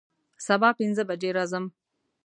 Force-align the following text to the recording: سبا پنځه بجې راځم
سبا 0.45 0.69
پنځه 0.79 1.03
بجې 1.09 1.29
راځم 1.37 1.65